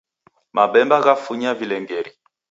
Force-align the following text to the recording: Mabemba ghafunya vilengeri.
Mabemba 0.55 1.01
ghafunya 1.05 1.51
vilengeri. 1.59 2.11